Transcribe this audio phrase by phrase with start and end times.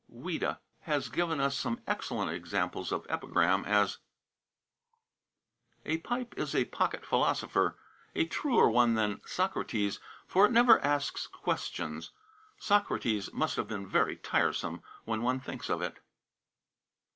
[0.11, 3.99] "Ouida" has given us some excellent examples of epigram, as:
[5.85, 7.77] "A pipe is a pocket philosopher,
[8.15, 12.09] a truer one than Socrates, for it never asks questions.
[12.57, 15.99] Socrates must have been very tiresome, when one thinks of it."